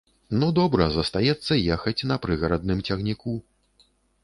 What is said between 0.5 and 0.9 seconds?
добра,